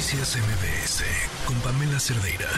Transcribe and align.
Noticias 0.00 0.34
MBS 0.34 1.04
con 1.46 1.60
Pamela 1.60 2.00
Cerdeira. 2.00 2.48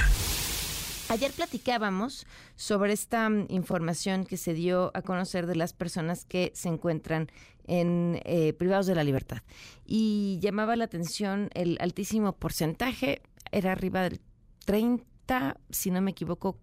Ayer 1.08 1.32
platicábamos 1.32 2.24
sobre 2.54 2.92
esta 2.92 3.28
mm, 3.28 3.46
información 3.48 4.24
que 4.26 4.36
se 4.36 4.54
dio 4.54 4.92
a 4.94 5.02
conocer 5.02 5.48
de 5.48 5.56
las 5.56 5.72
personas 5.72 6.24
que 6.24 6.52
se 6.54 6.68
encuentran 6.68 7.32
en 7.66 8.20
eh, 8.26 8.52
privados 8.52 8.86
de 8.86 8.94
la 8.94 9.02
libertad 9.02 9.38
y 9.84 10.38
llamaba 10.40 10.76
la 10.76 10.84
atención 10.84 11.50
el 11.54 11.78
altísimo 11.80 12.32
porcentaje, 12.36 13.22
era 13.50 13.72
arriba 13.72 14.02
del 14.02 14.20
30, 14.64 15.56
si 15.68 15.90
no 15.90 16.00
me 16.00 16.12
equivoco, 16.12 16.60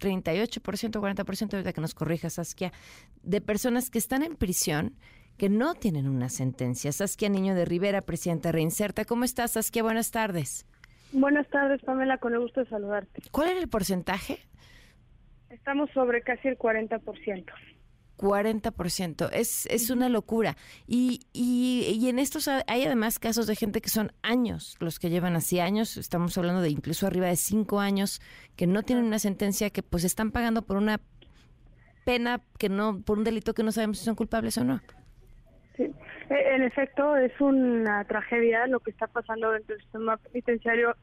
38%, 0.00 0.60
40%, 0.60 1.54
ahorita 1.54 1.72
que 1.72 1.80
nos 1.80 1.94
corrija 1.94 2.28
Saskia, 2.28 2.74
de 3.22 3.40
personas 3.40 3.88
que 3.88 3.98
están 3.98 4.22
en 4.22 4.36
prisión 4.36 4.98
que 5.38 5.48
no 5.48 5.74
tienen 5.74 6.08
una 6.08 6.28
sentencia. 6.28 6.92
Saskia 6.92 7.28
Niño 7.28 7.54
de 7.54 7.64
Rivera, 7.64 8.02
presidenta 8.02 8.52
Reinserta. 8.52 9.04
¿Cómo 9.04 9.24
estás, 9.24 9.52
Saskia? 9.52 9.82
Buenas 9.82 10.10
tardes. 10.10 10.66
Buenas 11.12 11.48
tardes, 11.48 11.80
Pamela, 11.82 12.18
con 12.18 12.34
el 12.34 12.40
gusto 12.40 12.60
de 12.60 12.68
saludarte. 12.68 13.22
¿Cuál 13.30 13.50
era 13.50 13.60
el 13.60 13.68
porcentaje? 13.68 14.40
Estamos 15.48 15.88
sobre 15.94 16.22
casi 16.22 16.48
el 16.48 16.58
40%. 16.58 17.44
40%. 18.18 19.30
Es, 19.32 19.66
es 19.66 19.90
una 19.90 20.08
locura. 20.08 20.56
Y, 20.86 21.20
y, 21.32 21.86
y, 21.98 22.08
en 22.08 22.18
estos 22.18 22.48
hay 22.48 22.84
además 22.84 23.20
casos 23.20 23.46
de 23.46 23.54
gente 23.54 23.80
que 23.80 23.88
son 23.88 24.12
años, 24.22 24.76
los 24.80 24.98
que 24.98 25.08
llevan 25.08 25.36
así 25.36 25.60
años, 25.60 25.96
estamos 25.96 26.36
hablando 26.36 26.60
de 26.60 26.70
incluso 26.70 27.06
arriba 27.06 27.28
de 27.28 27.36
cinco 27.36 27.78
años, 27.78 28.20
que 28.56 28.66
no 28.66 28.82
tienen 28.82 29.04
una 29.04 29.20
sentencia, 29.20 29.70
que 29.70 29.84
pues 29.84 30.02
están 30.02 30.32
pagando 30.32 30.62
por 30.62 30.76
una 30.76 31.00
pena 32.04 32.42
que 32.58 32.68
no, 32.68 33.00
por 33.02 33.18
un 33.18 33.24
delito 33.24 33.54
que 33.54 33.62
no 33.62 33.70
sabemos 33.70 33.98
si 33.98 34.04
son 34.04 34.16
culpables 34.16 34.58
o 34.58 34.64
no. 34.64 34.80
Sí, 35.78 35.94
e, 36.28 36.54
en 36.54 36.62
efecto 36.62 37.16
es 37.16 37.32
una 37.40 38.04
tragedia 38.04 38.66
lo 38.66 38.80
que 38.80 38.90
está 38.90 39.06
pasando 39.06 39.52
dentro 39.52 39.74
del 39.74 39.82
sistema 39.82 40.18
penitenciario 40.18 40.94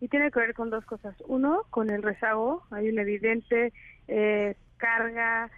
y 0.00 0.08
tiene 0.08 0.30
que 0.30 0.40
ver 0.40 0.54
con 0.54 0.70
dos 0.70 0.84
cosas. 0.86 1.14
Uno, 1.26 1.64
con 1.70 1.90
el 1.90 2.02
rezago, 2.02 2.62
hay 2.70 2.88
una 2.88 3.02
evidente 3.02 3.72
eh, 4.08 4.56
carga 4.78 5.50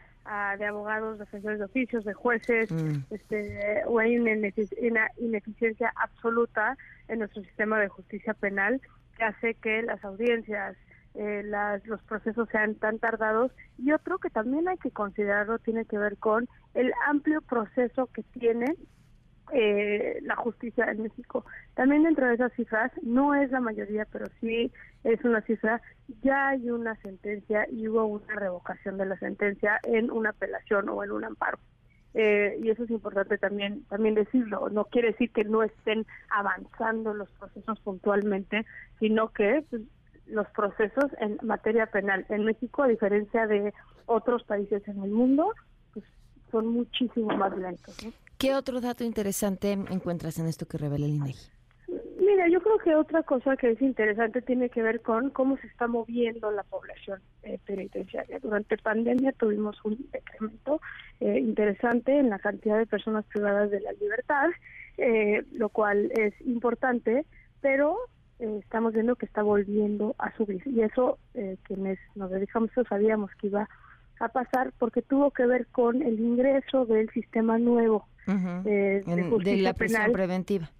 de 0.58 0.64
abogados, 0.64 1.18
defensores 1.18 1.58
de 1.58 1.66
oficios, 1.66 2.02
de 2.04 2.14
jueces, 2.14 2.72
mm. 2.72 3.04
este, 3.10 3.82
o 3.86 3.98
hay 3.98 4.18
una 4.18 5.10
ineficiencia 5.18 5.92
absoluta 5.96 6.78
en 7.08 7.18
nuestro 7.18 7.42
sistema 7.42 7.78
de 7.78 7.88
justicia 7.88 8.32
penal 8.32 8.80
que 9.18 9.24
hace 9.24 9.54
que 9.54 9.82
las 9.82 10.02
audiencias, 10.02 10.76
eh, 11.14 11.42
las, 11.44 11.86
los 11.86 12.02
procesos 12.02 12.48
sean 12.50 12.74
tan 12.74 12.98
tardados. 12.98 13.52
Y 13.78 13.92
otro 13.92 14.18
que 14.18 14.30
también 14.30 14.68
hay 14.68 14.78
que 14.78 14.90
considerarlo 14.90 15.58
tiene 15.58 15.84
que 15.84 15.98
ver 15.98 16.16
con 16.18 16.48
el 16.74 16.92
amplio 17.06 17.40
proceso 17.40 18.06
que 18.06 18.22
tiene 18.22 18.74
eh, 19.52 20.18
la 20.22 20.36
justicia 20.36 20.86
en 20.90 21.02
México. 21.02 21.44
También 21.74 22.02
dentro 22.02 22.26
de 22.26 22.34
esas 22.34 22.52
cifras, 22.54 22.90
no 23.02 23.34
es 23.34 23.50
la 23.50 23.60
mayoría, 23.60 24.06
pero 24.10 24.26
sí 24.40 24.72
es 25.04 25.22
una 25.24 25.42
cifra, 25.42 25.82
ya 26.22 26.48
hay 26.48 26.70
una 26.70 26.96
sentencia 26.96 27.66
y 27.70 27.86
hubo 27.88 28.06
una 28.06 28.34
revocación 28.36 28.96
de 28.96 29.06
la 29.06 29.18
sentencia 29.18 29.78
en 29.84 30.10
una 30.10 30.30
apelación 30.30 30.88
o 30.88 31.04
en 31.04 31.12
un 31.12 31.24
amparo. 31.24 31.58
Eh, 32.14 32.58
y 32.62 32.70
eso 32.70 32.84
es 32.84 32.90
importante 32.90 33.38
también 33.38 33.84
también 33.86 34.14
decirlo. 34.14 34.68
No 34.70 34.84
quiere 34.84 35.08
decir 35.08 35.30
que 35.32 35.44
no 35.44 35.62
estén 35.62 36.06
avanzando 36.30 37.12
los 37.12 37.28
procesos 37.30 37.78
puntualmente, 37.80 38.64
sino 39.00 39.32
que 39.32 39.64
pues, 39.68 39.82
los 40.26 40.46
procesos 40.50 41.10
en 41.20 41.38
materia 41.42 41.86
penal 41.86 42.24
en 42.28 42.44
México, 42.44 42.82
a 42.82 42.88
diferencia 42.88 43.46
de 43.46 43.72
otros 44.06 44.42
países 44.44 44.86
en 44.88 45.02
el 45.02 45.10
mundo, 45.10 45.52
pues, 45.92 46.04
son 46.50 46.68
muchísimo 46.68 47.36
más 47.36 47.56
lentos. 47.56 47.96
¿Qué 48.38 48.54
otro 48.54 48.80
dato 48.80 49.04
interesante 49.04 49.72
encuentras 49.72 50.38
en 50.38 50.46
esto 50.46 50.66
que 50.66 50.78
revela 50.78 51.06
el 51.06 51.12
INEGI? 51.12 51.54
Mira, 52.18 52.48
yo 52.48 52.60
creo 52.60 52.78
que 52.78 52.94
otra 52.94 53.22
cosa 53.22 53.56
que 53.56 53.70
es 53.70 53.82
interesante 53.82 54.40
tiene 54.40 54.70
que 54.70 54.82
ver 54.82 55.02
con 55.02 55.30
cómo 55.30 55.56
se 55.58 55.66
está 55.66 55.86
moviendo 55.86 56.50
la 56.50 56.62
población 56.62 57.20
eh, 57.42 57.58
penitenciaria. 57.66 58.38
Durante 58.40 58.78
pandemia 58.78 59.32
tuvimos 59.32 59.76
un 59.84 60.08
decremento 60.10 60.80
eh, 61.20 61.38
interesante 61.38 62.18
en 62.18 62.30
la 62.30 62.38
cantidad 62.38 62.78
de 62.78 62.86
personas 62.86 63.24
privadas 63.26 63.70
de 63.70 63.80
la 63.80 63.92
libertad, 63.92 64.48
eh, 64.96 65.44
lo 65.52 65.68
cual 65.68 66.10
es 66.16 66.34
importante, 66.46 67.26
pero 67.60 67.98
estamos 68.38 68.92
viendo 68.92 69.16
que 69.16 69.26
está 69.26 69.42
volviendo 69.42 70.14
a 70.18 70.34
subir. 70.36 70.62
Y 70.66 70.82
eso, 70.82 71.18
quienes 71.64 71.98
nos 72.14 72.30
dedicamos, 72.30 72.70
eso 72.70 72.84
sabíamos 72.84 73.30
que 73.40 73.48
iba 73.48 73.68
a 74.20 74.28
pasar 74.28 74.72
porque 74.78 75.02
tuvo 75.02 75.30
que 75.30 75.46
ver 75.46 75.66
con 75.68 76.02
el 76.02 76.20
ingreso 76.20 76.86
del 76.86 77.10
sistema 77.10 77.58
nuevo 77.58 78.06
de, 78.26 79.02
la 79.60 79.74
prisión 79.74 80.12
preventiva. 80.12 80.70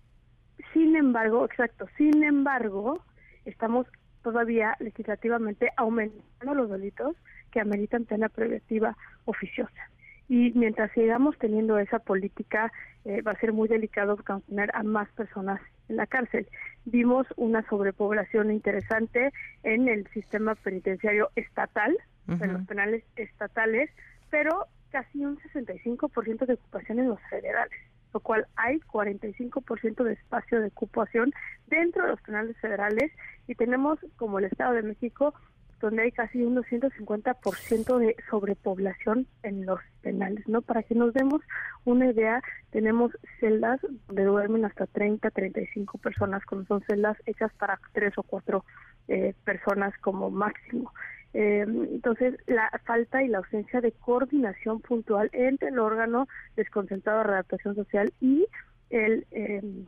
Sin 0.73 0.97
embargo, 0.97 1.45
exacto, 1.45 1.87
sin 1.97 2.25
embargo, 2.25 3.03
estamos 3.45 3.87
todavía 4.23 4.77
legislativamente 4.81 5.71
aumentando 5.77 6.55
los 6.55 6.71
delitos 6.71 7.15
que 7.51 7.61
ameritan 7.61 8.05
pena 8.05 8.29
preventiva 8.29 8.97
oficiosa. 9.27 9.91
Y 10.29 10.53
mientras 10.53 10.91
sigamos 10.93 11.37
teniendo 11.39 11.79
esa 11.79 11.99
política, 11.99 12.73
eh, 13.05 13.21
va 13.23 13.33
a 13.33 13.41
ser 13.41 13.53
muy 13.53 13.69
delicado 13.69 14.17
contener 14.17 14.71
a 14.75 14.83
más 14.83 15.09
personas 15.13 15.61
en 15.89 15.97
la 15.97 16.07
cárcel. 16.07 16.49
Vimos 16.87 17.27
una 17.37 17.67
sobrepoblación 17.69 18.51
interesante 18.51 19.33
en 19.63 19.89
el 19.89 20.07
sistema 20.09 20.55
penitenciario 20.55 21.31
estatal, 21.37 21.97
en 22.27 22.55
los 22.55 22.67
penales 22.67 23.05
estatales, 23.17 23.91
pero 24.31 24.67
casi 24.91 25.25
un 25.25 25.39
65% 25.39 26.47
de 26.47 26.55
ocupación 26.55 27.01
en 27.01 27.09
los 27.09 27.21
federales, 27.29 27.79
lo 28.15 28.21
cual 28.21 28.47
hay 28.57 28.79
45% 28.79 30.05
de 30.05 30.13
espacio 30.13 30.61
de 30.61 30.69
ocupación 30.69 31.33
dentro 31.67 32.05
de 32.05 32.11
los 32.11 32.23
penales 32.23 32.57
federales 32.59 33.13
y 33.47 33.57
tenemos 33.57 33.99
como 34.17 34.39
el 34.39 34.47
Estado 34.47 34.73
de 34.75 34.83
México 34.83 35.35
donde 35.81 36.03
hay 36.03 36.13
casi 36.13 36.43
un 36.43 36.57
250% 36.57 37.99
de 37.99 38.17
sobrepoblación 38.31 39.27
en 39.43 39.67
los 39.67 39.81
penales, 40.03 40.47
¿no? 40.49 40.63
Para 40.63 40.83
que 40.83 40.95
nos 40.95 41.13
demos 41.15 41.43
una 41.85 42.11
idea, 42.11 42.43
tenemos 42.71 43.13
celdas 43.41 43.81
donde 44.07 44.25
duermen 44.25 44.65
hasta 44.65 44.87
30, 44.87 45.31
35 45.31 45.99
personas, 45.99 46.45
como 46.45 46.65
son 46.65 46.83
celdas 46.83 47.17
hechas 47.27 47.53
para 47.59 47.79
tres 47.93 48.17
o 48.17 48.23
cuatro 48.23 48.65
eh, 49.09 49.35
personas 49.45 49.93
como 49.99 50.31
máximo. 50.31 50.93
Eh, 51.35 51.65
entonces, 51.67 52.37
la 52.47 52.71
falta 52.85 53.23
y 53.23 53.29
la 53.29 53.39
ausencia 53.39 53.81
de 53.81 53.93
coordinación 53.93 54.81
puntual 54.81 55.31
entre 55.33 55.69
el 55.69 55.79
órgano 55.81 56.29
desconcentrado 56.57 57.19
de 57.19 57.25
redactación 57.25 57.75
social 57.75 58.13
y 58.21 58.47
el, 58.91 59.27
em, 59.33 59.87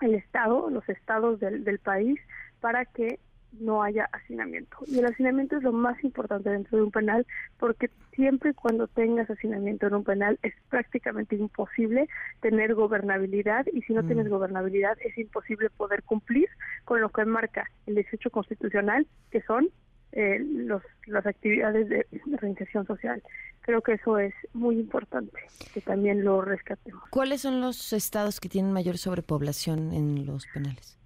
el 0.00 0.14
Estado, 0.14 0.70
los 0.70 0.88
estados 0.88 1.40
del, 1.40 1.64
del 1.64 1.80
país, 1.80 2.20
para 2.60 2.84
que 2.84 3.18
no 3.52 3.82
haya 3.82 4.08
hacinamiento. 4.12 4.78
Y 4.86 4.98
el 4.98 5.06
hacinamiento 5.06 5.56
es 5.56 5.62
lo 5.62 5.72
más 5.72 6.02
importante 6.04 6.50
dentro 6.50 6.78
de 6.78 6.84
un 6.84 6.90
penal 6.90 7.26
porque 7.58 7.90
siempre 8.14 8.50
y 8.50 8.54
cuando 8.54 8.86
tengas 8.88 9.30
hacinamiento 9.30 9.86
en 9.86 9.94
un 9.94 10.04
penal 10.04 10.38
es 10.42 10.54
prácticamente 10.68 11.36
imposible 11.36 12.08
tener 12.40 12.74
gobernabilidad 12.74 13.66
y 13.72 13.82
si 13.82 13.92
no 13.94 14.04
tienes 14.04 14.26
mm. 14.26 14.30
gobernabilidad 14.30 14.96
es 15.04 15.16
imposible 15.18 15.70
poder 15.70 16.02
cumplir 16.02 16.48
con 16.84 17.00
lo 17.00 17.08
que 17.08 17.24
marca 17.24 17.70
el 17.86 17.94
18 17.94 18.30
constitucional 18.30 19.06
que 19.30 19.42
son 19.42 19.68
eh, 20.12 20.38
los, 20.40 20.82
las 21.06 21.26
actividades 21.26 21.88
de, 21.88 22.06
reinserción 22.40 22.86
social. 22.86 23.22
Creo 23.60 23.82
que 23.82 23.92
eso 23.92 24.18
es 24.18 24.32
muy 24.54 24.76
importante, 24.76 25.38
que 25.74 25.82
también 25.82 26.24
lo 26.24 26.40
rescatemos. 26.40 27.02
¿Cuáles 27.10 27.42
son 27.42 27.60
los 27.60 27.92
estados 27.92 28.40
que 28.40 28.48
tienen 28.48 28.72
mayor 28.72 28.96
sobrepoblación 28.96 29.92
en 29.92 30.24
los 30.24 30.46
penales? 30.46 30.98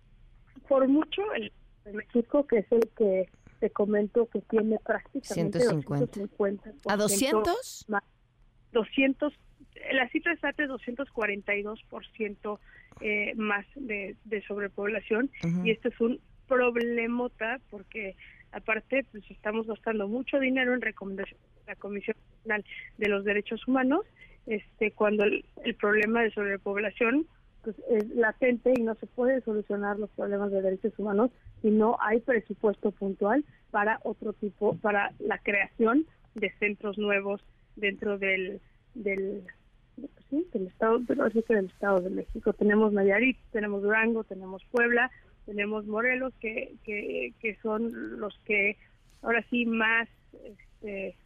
Por 0.69 0.87
mucho, 0.87 1.21
el, 1.35 1.53
México, 1.93 2.47
que 2.47 2.59
es 2.59 2.73
el 2.73 2.89
que 2.97 3.29
te 3.61 3.71
comento 3.71 4.27
que 4.27 4.41
tiene 4.43 4.79
prácticamente 4.85 5.61
150. 5.61 6.73
¿A 6.87 6.97
200? 6.97 7.87
200, 8.73 9.33
la 9.93 10.09
cifra 10.09 10.33
exacta 10.33 10.65
es 10.65 10.71
242% 10.71 12.59
eh, 13.01 13.35
más 13.37 13.67
de, 13.75 14.17
de 14.25 14.43
sobrepoblación 14.47 15.31
y 15.65 15.71
este 15.71 15.89
es 15.89 16.01
un 16.01 16.21
problemota 16.49 17.61
porque 17.71 18.17
Aparte, 18.53 19.05
pues 19.11 19.25
estamos 19.31 19.67
gastando 19.67 20.07
mucho 20.09 20.39
dinero 20.39 20.75
en 20.75 20.83
recomendación 20.83 21.41
de 21.41 21.73
la 21.73 21.77
Comisión 21.77 22.17
Nacional 22.37 22.65
de 22.99 23.09
los 23.09 23.25
Derechos 23.25 23.67
Humanos, 23.67 24.05
este, 24.47 24.93
cuando 24.93 25.25
el, 25.25 25.45
problema 25.81 26.23
de 26.23 26.31
sobrepoblación 26.33 27.27
pues, 27.63 27.77
es 27.89 28.09
latente 28.11 28.73
y 28.77 28.83
no 28.83 28.95
se 28.97 29.07
puede 29.07 29.41
solucionar 29.43 29.99
los 29.99 30.11
problemas 30.11 30.51
de 30.51 30.63
derechos 30.63 30.93
humanos 30.99 31.31
si 31.61 31.71
no 31.71 31.97
hay 32.01 32.21
presupuesto 32.21 32.91
puntual 32.91 33.45
para 33.71 34.01
otro 34.05 34.33
tipo, 34.33 34.77
para 34.77 35.13
la 35.19 35.39
creación 35.39 36.07
de 36.35 36.53
centros 36.59 36.99
nuevos 36.99 37.43
dentro 37.77 38.19
del 38.19 38.61
del, 38.95 39.43
del 40.31 40.67
estado, 40.67 41.01
pero 41.07 41.29
del 41.29 41.67
estado 41.67 42.01
de 42.01 42.11
México. 42.11 42.53
Tenemos 42.53 42.93
Nayarit, 42.93 43.39
tenemos 43.53 43.83
Durango, 43.83 44.25
tenemos 44.25 44.63
Puebla, 44.71 45.11
tenemos 45.47 45.87
Morelos, 45.87 46.33
que, 46.41 46.75
que, 46.85 47.33
que 47.41 47.57
son 47.63 48.21
los 48.21 48.39
que 48.45 48.77
ahora 49.23 49.45
sí 49.51 49.67
más 49.67 50.09
este, 50.45 51.17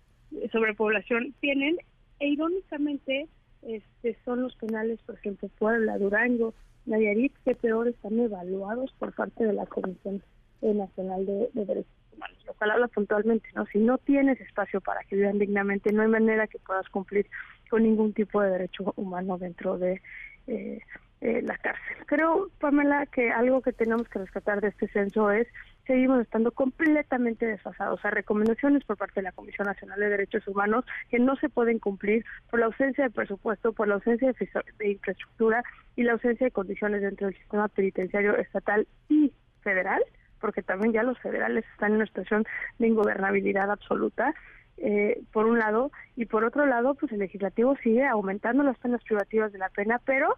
sobrepoblación 0.52 1.34
tienen, 1.40 1.76
e 2.18 2.28
irónicamente 2.28 3.28
este, 3.66 4.16
son 4.24 4.42
los 4.42 4.54
penales, 4.56 5.00
por 5.04 5.16
ejemplo, 5.16 5.48
Puebla, 5.58 5.98
Durango, 5.98 6.54
Nayarit, 6.86 7.34
que 7.44 7.54
peor 7.54 7.88
están 7.88 8.18
evaluados 8.18 8.92
por 8.98 9.12
parte 9.12 9.44
de 9.44 9.52
la 9.52 9.66
Comisión 9.66 10.22
Nacional 10.62 11.26
de, 11.26 11.50
Derechos 11.52 11.92
Humanos, 12.14 12.38
lo 12.46 12.54
cual 12.54 12.70
habla 12.70 12.88
puntualmente, 12.88 13.48
¿no? 13.54 13.66
Si 13.66 13.78
no 13.78 13.98
tienes 13.98 14.40
espacio 14.40 14.80
para 14.80 15.02
que 15.04 15.16
vivan 15.16 15.38
dignamente, 15.38 15.92
no 15.92 16.02
hay 16.02 16.08
manera 16.08 16.46
que 16.46 16.58
puedas 16.60 16.88
cumplir 16.88 17.26
con 17.68 17.82
ningún 17.82 18.12
tipo 18.12 18.40
de 18.40 18.50
derecho 18.50 18.94
humano 18.96 19.36
dentro 19.36 19.78
de 19.78 20.00
eh, 20.46 20.80
eh, 21.20 21.42
la 21.42 21.58
cárcel. 21.58 21.96
Creo, 22.06 22.48
Pamela, 22.60 23.06
que 23.06 23.30
algo 23.30 23.62
que 23.62 23.72
tenemos 23.72 24.08
que 24.08 24.20
rescatar 24.20 24.60
de 24.60 24.69
este 24.69 24.88
censo 24.88 25.30
es 25.30 25.48
seguimos 25.86 26.20
estando 26.20 26.50
completamente 26.50 27.46
desfasados. 27.46 28.04
a 28.04 28.10
recomendaciones 28.10 28.84
por 28.84 28.96
parte 28.96 29.20
de 29.20 29.24
la 29.24 29.32
Comisión 29.32 29.66
Nacional 29.66 29.98
de 30.00 30.08
Derechos 30.08 30.46
Humanos 30.48 30.84
que 31.10 31.18
no 31.18 31.36
se 31.36 31.48
pueden 31.48 31.78
cumplir 31.78 32.24
por 32.50 32.60
la 32.60 32.66
ausencia 32.66 33.04
de 33.04 33.10
presupuesto, 33.10 33.72
por 33.72 33.88
la 33.88 33.94
ausencia 33.94 34.32
de, 34.32 34.90
infraestructura 34.90 35.62
y 35.94 36.02
la 36.02 36.12
ausencia 36.12 36.46
de 36.46 36.50
condiciones 36.50 37.02
dentro 37.02 37.26
del 37.26 37.36
sistema 37.36 37.68
penitenciario 37.68 38.36
estatal 38.36 38.86
y 39.08 39.32
federal, 39.62 40.02
porque 40.40 40.62
también 40.62 40.92
ya 40.92 41.02
los 41.02 41.18
federales 41.18 41.64
están 41.72 41.90
en 41.90 41.96
una 41.96 42.06
situación 42.06 42.44
de 42.78 42.88
ingobernabilidad 42.88 43.70
absoluta. 43.70 44.34
Eh, 44.78 45.22
por 45.32 45.46
un 45.46 45.58
lado, 45.58 45.90
y 46.16 46.26
por 46.26 46.44
otro 46.44 46.66
lado, 46.66 46.94
pues 46.94 47.10
el 47.12 47.20
legislativo 47.20 47.76
sigue 47.82 48.04
aumentando 48.06 48.62
las 48.62 48.78
penas 48.78 49.02
privativas 49.04 49.50
de 49.52 49.58
la 49.58 49.70
pena, 49.70 50.00
pero 50.04 50.36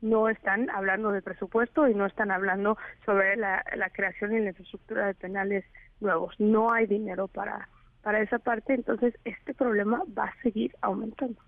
no 0.00 0.28
están 0.28 0.70
hablando 0.70 1.10
de 1.10 1.22
presupuesto 1.22 1.88
y 1.88 1.94
no 1.94 2.06
están 2.06 2.30
hablando 2.30 2.76
sobre 3.04 3.36
la, 3.36 3.62
creación 3.92 4.34
y 4.34 4.40
la 4.40 4.50
infraestructura 4.50 5.06
de 5.06 5.14
penales 5.14 5.64
nuevos. 6.00 6.34
No 6.38 6.72
hay 6.72 6.86
dinero 6.86 7.28
para, 7.28 7.68
para 8.02 8.20
esa 8.20 8.38
parte, 8.38 8.74
entonces 8.74 9.14
este 9.24 9.54
problema 9.54 10.02
va 10.16 10.24
a 10.24 10.42
seguir 10.42 10.74
aumentando. 10.82 11.40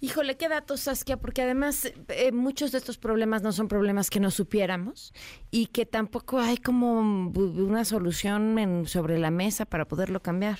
Híjole, 0.00 0.36
qué 0.36 0.48
datos, 0.48 0.80
Saskia, 0.80 1.16
porque 1.16 1.40
además 1.40 1.90
eh, 2.08 2.30
muchos 2.30 2.70
de 2.70 2.78
estos 2.78 2.98
problemas 2.98 3.42
no 3.42 3.52
son 3.52 3.66
problemas 3.66 4.10
que 4.10 4.20
no 4.20 4.30
supiéramos 4.30 5.14
y 5.50 5.68
que 5.68 5.86
tampoco 5.86 6.38
hay 6.38 6.58
como 6.58 7.00
una 7.00 7.84
solución 7.86 8.84
sobre 8.86 9.18
la 9.18 9.30
mesa 9.30 9.64
para 9.64 9.86
poderlo 9.86 10.20
cambiar. 10.20 10.58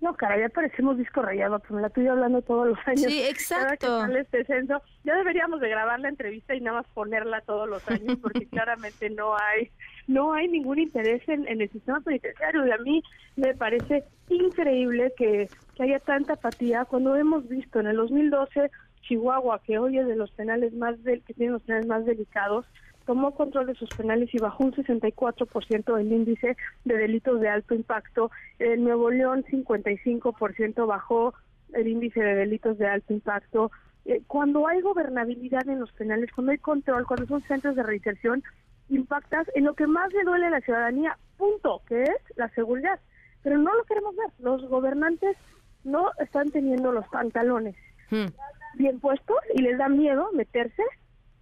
No, 0.00 0.14
cara, 0.14 0.38
ya 0.38 0.48
parecemos 0.50 0.98
disco 0.98 1.22
rayado, 1.22 1.58
pero 1.60 1.80
la 1.80 1.86
estoy 1.86 2.06
hablando 2.06 2.42
todos 2.42 2.68
los 2.68 2.78
años. 2.86 3.10
Sí, 3.10 3.22
exacto. 3.22 4.04
este 4.06 4.44
censo, 4.44 4.82
ya 5.04 5.16
deberíamos 5.16 5.60
de 5.60 5.70
grabar 5.70 5.98
la 6.00 6.10
entrevista 6.10 6.54
y 6.54 6.60
nada 6.60 6.78
más 6.78 6.86
ponerla 6.92 7.40
todos 7.40 7.68
los 7.68 7.86
años, 7.88 8.18
porque 8.20 8.46
claramente 8.50 9.08
no 9.10 9.36
hay 9.36 9.70
no 10.06 10.32
hay 10.34 10.48
ningún 10.48 10.78
interés 10.78 11.26
en, 11.28 11.46
el 11.48 11.70
sistema 11.70 12.00
penitenciario. 12.00 12.66
Y 12.66 12.70
a 12.70 12.78
mí 12.78 13.02
me 13.36 13.54
parece 13.54 14.04
increíble 14.28 15.12
que, 15.16 15.48
que 15.74 15.82
haya 15.82 15.98
tanta 15.98 16.34
apatía 16.34 16.84
cuando 16.84 17.16
hemos 17.16 17.48
visto 17.48 17.80
en 17.80 17.88
el 17.88 17.96
2012 17.96 18.70
Chihuahua, 19.02 19.60
que 19.64 19.78
hoy 19.78 19.98
es 19.98 20.06
de 20.06 20.16
los 20.16 20.30
penales 20.32 20.72
más 20.74 21.02
del, 21.04 21.22
que 21.22 21.34
tiene 21.34 21.52
los 21.52 21.62
penales 21.62 21.86
más 21.86 22.04
delicados, 22.04 22.66
tomó 23.06 23.34
control 23.34 23.66
de 23.66 23.74
sus 23.74 23.88
penales 23.90 24.28
y 24.34 24.38
bajó 24.38 24.64
un 24.64 24.72
64% 24.72 25.98
el 25.98 26.12
índice 26.12 26.56
de 26.84 26.96
delitos 26.96 27.40
de 27.40 27.48
alto 27.48 27.74
impacto. 27.74 28.30
En 28.58 28.84
Nuevo 28.84 29.10
León, 29.10 29.44
55% 29.50 30.86
bajó 30.86 31.32
el 31.72 31.88
índice 31.88 32.20
de 32.20 32.34
delitos 32.34 32.76
de 32.78 32.86
alto 32.86 33.14
impacto. 33.14 33.70
Eh, 34.04 34.22
cuando 34.26 34.66
hay 34.66 34.80
gobernabilidad 34.80 35.68
en 35.68 35.80
los 35.80 35.92
penales, 35.92 36.30
cuando 36.32 36.52
hay 36.52 36.58
control, 36.58 37.06
cuando 37.06 37.26
son 37.26 37.42
centros 37.42 37.76
de 37.76 37.84
reinserción, 37.84 38.42
impactas 38.88 39.46
en 39.54 39.64
lo 39.64 39.74
que 39.74 39.86
más 39.86 40.12
le 40.12 40.24
duele 40.24 40.46
a 40.46 40.50
la 40.50 40.60
ciudadanía, 40.60 41.16
punto, 41.36 41.82
que 41.88 42.02
es 42.02 42.36
la 42.36 42.48
seguridad. 42.50 43.00
Pero 43.42 43.58
no 43.58 43.72
lo 43.72 43.84
queremos 43.84 44.16
ver. 44.16 44.30
Los 44.40 44.68
gobernantes 44.68 45.36
no 45.84 46.10
están 46.18 46.50
teniendo 46.50 46.90
los 46.90 47.06
pantalones 47.08 47.76
hmm. 48.10 48.26
bien 48.74 48.98
puestos 48.98 49.36
y 49.54 49.62
les 49.62 49.78
da 49.78 49.88
miedo 49.88 50.28
meterse 50.32 50.82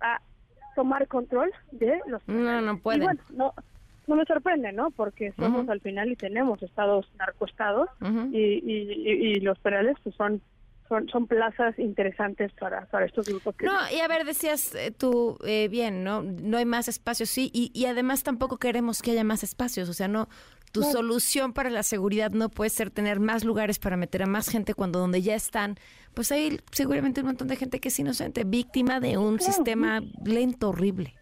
a 0.01 0.21
tomar 0.75 1.07
control 1.09 1.51
de 1.73 2.01
los 2.07 2.27
No, 2.27 2.61
no 2.61 2.79
pueden. 2.79 3.19
no, 3.31 3.53
no 4.07 4.17
me 4.17 4.25
sorprende, 4.25 4.73
¿no? 4.73 4.91
Porque 4.91 5.33
somos 5.33 5.69
al 5.69 5.81
final 5.81 6.11
y 6.11 6.17
tenemos 6.17 6.63
estados 6.63 7.11
narcoestados 7.19 7.89
y, 8.33 8.39
y, 8.39 9.01
y, 9.03 9.41
los 9.41 9.59
penales 9.59 9.97
pues 10.03 10.15
son 10.17 10.41
son, 10.89 11.09
son 11.09 11.27
plazas 11.27 11.79
interesantes 11.79 12.53
para, 12.53 12.85
para 12.87 13.07
estos 13.07 13.27
grupos. 13.27 13.55
no, 13.63 13.73
y 13.91 14.01
a 14.01 14.07
ver, 14.09 14.27
decías 14.27 14.75
eh, 14.75 14.91
tú 14.91 15.39
eh, 15.43 15.69
bien, 15.69 16.05
¿no? 16.05 16.23
No 16.23 16.59
hay 16.59 16.67
más 16.67 16.89
espacios, 16.89 17.31
sí, 17.31 17.51
y, 17.55 17.71
y 17.73 17.87
además 17.87 18.23
tampoco 18.23 18.59
queremos 18.59 19.01
que 19.01 19.13
haya 19.13 19.25
más 19.25 19.43
espacios, 19.43 19.89
o 19.89 19.95
sea, 19.95 20.09
no, 20.09 20.29
tu 20.75 20.83
solución 20.83 21.53
para 21.53 21.71
la 21.71 21.85
seguridad 21.85 22.33
no 22.33 22.49
puede 22.49 22.69
ser 22.69 22.91
tener 22.91 23.21
más 23.21 23.45
lugares 23.45 23.79
para 23.79 23.97
meter 23.97 24.25
a 24.25 24.27
más 24.27 24.51
gente 24.51 24.75
cuando 24.75 24.99
donde 24.99 25.23
ya 25.23 25.37
están, 25.37 25.77
pues 26.15 26.33
hay 26.33 26.59
seguramente 26.73 27.21
un 27.21 27.29
montón 27.29 27.47
de 27.47 27.55
gente 27.55 27.79
que 27.79 27.89
es 27.89 27.99
inocente, 28.01 28.43
víctima 28.43 28.99
de 28.99 29.17
un 29.17 29.39
sistema 29.39 30.03
lento, 30.25 30.71
horrible. 30.71 31.15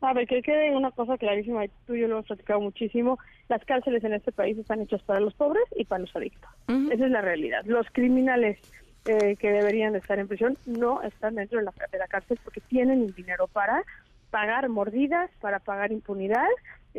A 0.00 0.12
ver, 0.12 0.28
que 0.28 0.42
quede 0.42 0.76
una 0.76 0.92
cosa 0.92 1.18
clarísima, 1.18 1.62
tú 1.88 1.94
y 1.96 2.02
yo 2.02 2.06
lo 2.06 2.14
hemos 2.14 2.26
platicado 2.26 2.60
muchísimo, 2.60 3.18
las 3.48 3.64
cárceles 3.64 4.04
en 4.04 4.14
este 4.14 4.30
país 4.30 4.56
están 4.56 4.80
hechas 4.80 5.02
para 5.02 5.18
los 5.18 5.34
pobres 5.34 5.64
y 5.74 5.84
para 5.84 6.02
los 6.02 6.14
adictos. 6.14 6.48
Esa 6.68 7.04
es 7.04 7.10
la 7.10 7.20
realidad. 7.20 7.64
Los 7.64 7.84
criminales 7.90 8.58
eh, 9.06 9.34
que 9.34 9.50
deberían 9.50 9.92
de 9.92 9.98
estar 9.98 10.20
en 10.20 10.28
prisión 10.28 10.56
no 10.66 11.02
están 11.02 11.34
dentro 11.34 11.58
de 11.58 11.64
la, 11.64 11.74
de 11.90 11.98
la 11.98 12.06
cárcel 12.06 12.38
porque 12.44 12.60
tienen 12.60 13.02
el 13.02 13.12
dinero 13.12 13.48
para 13.48 13.82
pagar 14.30 14.68
mordidas, 14.68 15.30
para 15.40 15.58
pagar 15.58 15.90
impunidad 15.90 16.46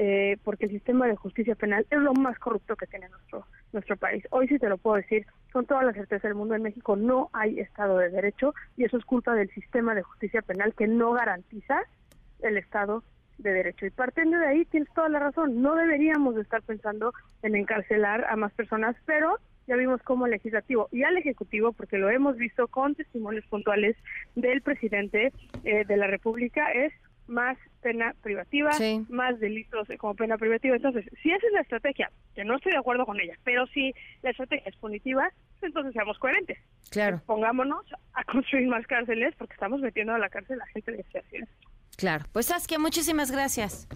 eh, 0.02 0.38
porque 0.46 0.64
el 0.64 0.72
sistema 0.72 1.08
de 1.08 1.18
justicia 1.18 1.56
penal 1.56 1.86
es 1.90 2.00
lo 2.00 2.14
más 2.14 2.40
corrupto 2.40 2.78
que 2.78 2.88
tiene 2.88 3.10
nuestro 3.10 3.46
nuestro 3.74 3.98
país. 3.98 4.24
Hoy 4.30 4.48
sí 4.48 4.58
te 4.58 4.70
lo 4.70 4.78
puedo 4.78 4.96
decir 4.96 5.26
con 5.52 5.66
toda 5.66 5.84
la 5.84 5.92
certeza 5.92 6.30
del 6.30 6.36
mundo, 6.36 6.56
en 6.56 6.64
México 6.64 6.96
no 6.96 7.30
hay 7.34 7.60
Estado 7.60 7.98
de 7.98 8.10
Derecho 8.10 8.54
y 8.78 8.86
eso 8.86 8.96
es 8.96 9.04
culpa 9.04 9.34
del 9.34 9.50
sistema 9.50 9.94
de 9.96 10.04
justicia 10.04 10.42
penal 10.42 10.74
que 10.74 10.88
no 10.88 11.12
garantiza 11.12 11.82
el 12.40 12.56
Estado 12.56 13.04
de 13.40 13.52
Derecho. 13.52 13.88
Y 13.88 13.90
partiendo 13.90 14.38
de 14.38 14.48
ahí 14.48 14.64
tienes 14.64 14.88
toda 14.94 15.10
la 15.10 15.20
razón, 15.20 15.62
no 15.62 15.76
deberíamos 15.76 16.34
de 16.36 16.44
estar 16.44 16.62
pensando 16.62 17.14
en 17.44 17.58
encarcelar 17.58 18.24
a 18.30 18.38
más 18.38 18.54
personas, 18.54 18.96
pero 19.06 19.36
ya 19.68 19.76
vimos 19.76 20.02
como 20.04 20.28
el 20.28 20.32
legislativo 20.32 20.88
y 20.94 21.04
al 21.04 21.18
ejecutivo, 21.18 21.74
porque 21.74 21.98
lo 21.98 22.10
hemos 22.10 22.38
visto 22.38 22.70
con 22.70 22.96
testimonios 22.96 23.46
puntuales 23.48 23.98
del 24.36 24.62
presidente 24.62 25.34
eh, 25.66 25.84
de 25.84 25.98
la 25.98 26.08
República, 26.08 26.72
es 26.72 26.94
más 27.30 27.58
pena 27.82 28.14
privativa, 28.22 28.72
más 29.08 29.40
delitos 29.40 29.88
como 29.98 30.16
pena 30.16 30.38
privativa. 30.38 30.76
Entonces, 30.76 31.06
si 31.22 31.32
esa 31.32 31.46
es 31.48 31.54
la 31.54 31.62
estrategia, 31.62 32.12
que 32.36 32.44
no 32.44 32.58
estoy 32.58 32.74
de 32.74 32.80
acuerdo 32.80 33.06
con 33.06 33.20
ella, 33.20 33.36
pero 33.44 33.66
si 33.68 33.94
la 34.22 34.32
estrategia 34.32 34.70
es 34.70 34.76
punitiva, 34.76 35.30
entonces 35.62 35.94
seamos 35.94 36.18
coherentes. 36.20 36.58
Claro. 36.90 37.22
Pongámonos 37.26 37.86
a 38.14 38.24
construir 38.26 38.68
más 38.68 38.86
cárceles 38.88 39.34
porque 39.38 39.54
estamos 39.54 39.80
metiendo 39.82 40.14
a 40.14 40.20
la 40.20 40.30
cárcel 40.30 40.60
a 40.62 40.66
la 40.66 40.72
gente 40.72 40.92
de 40.92 41.00
este 41.02 41.48
Claro. 41.98 42.26
Pues 42.32 42.48
Saskia, 42.48 42.80
muchísimas 42.80 43.32
gracias. 43.32 43.88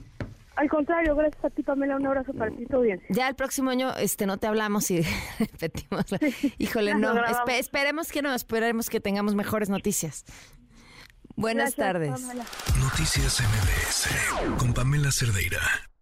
Al 0.55 0.69
contrario, 0.69 1.15
gracias 1.15 1.43
a 1.43 1.49
ti, 1.49 1.63
Pamela. 1.63 1.95
Un 1.95 2.05
abrazo 2.05 2.31
para 2.33 2.51
ti, 2.51 2.65
tu 2.65 2.77
audiencia. 2.77 3.07
Ya 3.09 3.27
el 3.27 3.35
próximo 3.35 3.71
año 3.71 3.95
este, 3.97 4.27
no 4.27 4.37
te 4.37 4.45
hablamos 4.45 4.91
y 4.91 5.01
repetimos. 5.39 6.05
Híjole, 6.59 6.95
no. 6.95 7.13
esperemos 7.47 8.11
que 8.11 8.21
no, 8.21 8.33
esperemos 8.35 8.89
que 8.89 8.99
tengamos 8.99 9.35
mejores 9.35 9.69
noticias. 9.69 10.25
Buenas 11.35 11.75
tardes. 11.75 12.11
Noticias 12.79 13.41
MBS 13.41 14.57
con 14.57 14.73
Pamela 14.73 15.11
Cerdeira. 15.11 15.92